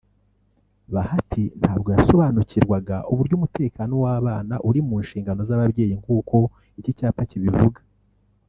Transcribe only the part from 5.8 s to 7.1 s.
nkuko iki